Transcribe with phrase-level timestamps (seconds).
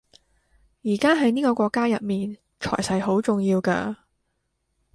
[0.83, 3.97] 而家喺呢個國家入面財勢好重要㗎